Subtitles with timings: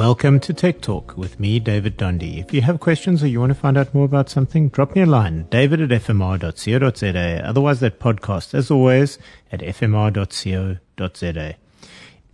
[0.00, 2.40] Welcome to Tech Talk with me, David Dundee.
[2.40, 5.02] If you have questions or you want to find out more about something, drop me
[5.02, 7.42] a line, david at fmr.co.za.
[7.46, 9.18] Otherwise, that podcast, as always,
[9.52, 11.54] at fmr.co.za.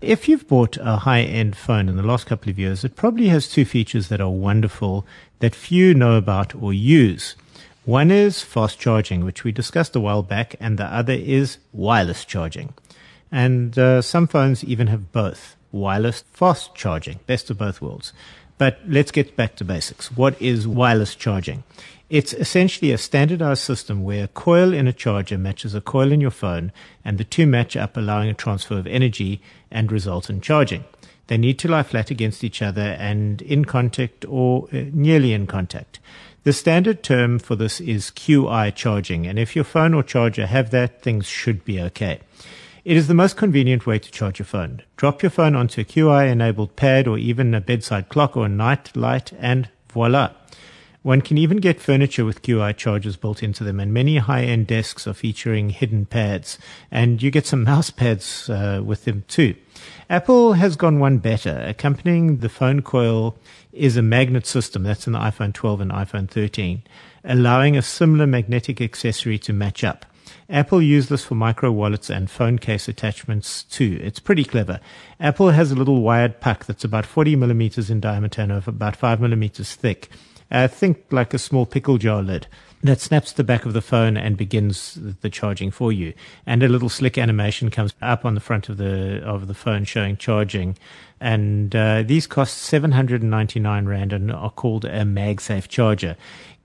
[0.00, 3.48] If you've bought a high-end phone in the last couple of years, it probably has
[3.48, 5.04] two features that are wonderful
[5.40, 7.34] that few know about or use.
[7.84, 12.24] One is fast charging, which we discussed a while back, and the other is wireless
[12.24, 12.74] charging.
[13.32, 18.12] And uh, some phones even have both wireless fast charging, best of both worlds.
[18.58, 20.10] But let's get back to basics.
[20.10, 21.62] What is wireless charging?
[22.08, 26.20] It's essentially a standardized system where a coil in a charger matches a coil in
[26.20, 26.72] your phone,
[27.04, 30.84] and the two match up, allowing a transfer of energy and result in charging.
[31.26, 35.46] They need to lie flat against each other and in contact or uh, nearly in
[35.46, 35.98] contact.
[36.44, 40.70] The standard term for this is QI charging, and if your phone or charger have
[40.70, 42.20] that, things should be okay.
[42.86, 44.80] It is the most convenient way to charge your phone.
[44.96, 48.48] Drop your phone onto a QI enabled pad or even a bedside clock or a
[48.48, 50.30] night light and voila.
[51.02, 55.08] One can even get furniture with QI chargers built into them, and many high-end desks
[55.08, 56.60] are featuring hidden pads,
[56.92, 59.56] and you get some mouse pads uh, with them too.
[60.08, 61.64] Apple has gone one better.
[61.66, 63.36] Accompanying the phone coil
[63.72, 66.84] is a magnet system that's in the iPhone 12 and iPhone 13,
[67.24, 70.06] allowing a similar magnetic accessory to match up.
[70.48, 73.98] Apple use this for micro wallets and phone case attachments too.
[74.02, 74.80] It's pretty clever.
[75.20, 79.20] Apple has a little wired puck that's about 40 millimeters in diameter and about 5
[79.20, 80.08] millimeters thick.
[80.50, 82.46] Uh, think like a small pickle jar lid
[82.82, 86.12] that snaps the back of the phone and begins the charging for you.
[86.46, 89.84] And a little slick animation comes up on the front of the of the phone
[89.84, 90.76] showing charging.
[91.20, 96.16] And uh, these cost 799 rand and are called a MagSafe charger.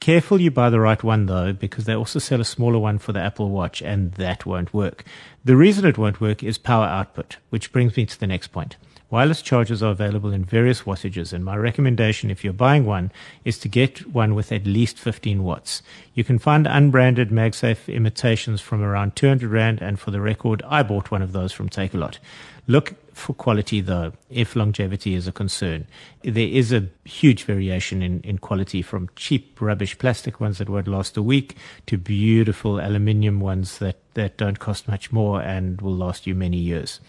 [0.02, 3.14] Careful you buy the right one though, because they also sell a smaller one for
[3.14, 5.06] the Apple Watch, and that won't work.
[5.46, 8.78] The reason it won't work is power output, which brings me to the next point.
[9.12, 13.12] Wireless chargers are available in various wattages, and my recommendation if you're buying one
[13.44, 15.84] is to get one with at least 15 watts.
[16.14, 20.82] You can find unbranded MagSafe imitations from around 200 Rand, and for the record, I
[20.82, 22.20] bought one of those from Takealot.
[22.68, 25.88] Look for quality though, if longevity is a concern.
[26.24, 30.88] There is a huge variation in, in quality from cheap rubbish plastic ones that won't
[30.88, 31.56] last a week
[31.88, 36.58] to beautiful aluminium ones that, that don't cost much more and will last you many
[36.58, 37.00] years.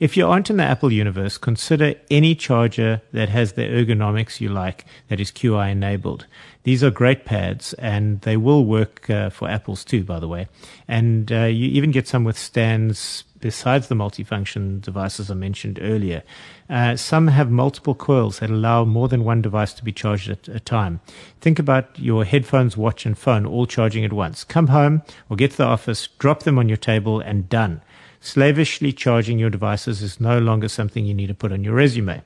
[0.00, 4.50] If you aren't in the Apple universe, consider any charger that has the ergonomics you
[4.50, 6.26] like that is QI enabled.
[6.64, 10.48] These are great pads and they will work uh, for Apples too, by the way.
[10.86, 16.22] And uh, you even get some with stands besides the multifunction devices I mentioned earlier.
[16.68, 20.48] Uh, some have multiple coils that allow more than one device to be charged at
[20.48, 21.00] a time.
[21.40, 24.44] Think about your headphones, watch, and phone all charging at once.
[24.44, 27.80] Come home or get to the office, drop them on your table, and done.
[28.20, 32.22] Slavishly charging your devices is no longer something you need to put on your resume.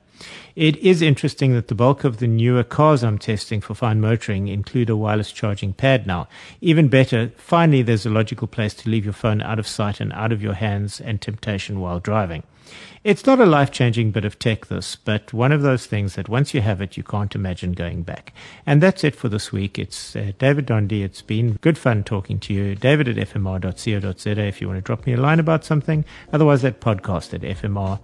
[0.55, 4.47] It is interesting that the bulk of the newer cars I'm testing for fine motoring
[4.47, 6.27] include a wireless charging pad now.
[6.61, 10.13] Even better, finally, there's a logical place to leave your phone out of sight and
[10.13, 12.43] out of your hands and temptation while driving.
[13.03, 16.29] It's not a life changing bit of tech, this, but one of those things that
[16.29, 18.33] once you have it, you can't imagine going back.
[18.65, 19.77] And that's it for this week.
[19.77, 21.03] It's uh, David Dundee.
[21.03, 22.75] It's been good fun talking to you.
[22.75, 26.05] David at fmr.co.za if you want to drop me a line about something.
[26.31, 28.03] Otherwise, that podcast at fmr.co.za.